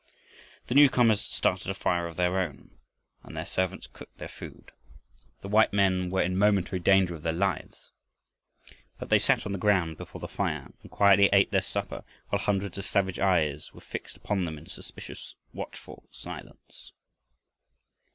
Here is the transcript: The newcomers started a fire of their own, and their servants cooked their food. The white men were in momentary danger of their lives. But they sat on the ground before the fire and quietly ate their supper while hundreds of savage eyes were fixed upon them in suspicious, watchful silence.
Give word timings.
The 0.65 0.73
newcomers 0.73 1.21
started 1.21 1.67
a 1.67 1.75
fire 1.75 2.07
of 2.07 2.17
their 2.17 2.39
own, 2.39 2.71
and 3.21 3.37
their 3.37 3.45
servants 3.45 3.85
cooked 3.85 4.17
their 4.17 4.27
food. 4.27 4.71
The 5.41 5.47
white 5.47 5.73
men 5.73 6.09
were 6.09 6.23
in 6.23 6.39
momentary 6.39 6.79
danger 6.79 7.13
of 7.13 7.21
their 7.21 7.31
lives. 7.33 7.91
But 8.97 9.11
they 9.11 9.19
sat 9.19 9.45
on 9.45 9.51
the 9.51 9.59
ground 9.59 9.97
before 9.97 10.19
the 10.19 10.27
fire 10.27 10.71
and 10.81 10.89
quietly 10.89 11.29
ate 11.31 11.51
their 11.51 11.61
supper 11.61 12.03
while 12.29 12.39
hundreds 12.39 12.79
of 12.79 12.85
savage 12.87 13.19
eyes 13.19 13.73
were 13.75 13.81
fixed 13.81 14.17
upon 14.17 14.45
them 14.45 14.57
in 14.57 14.65
suspicious, 14.65 15.35
watchful 15.53 16.07
silence. 16.09 16.93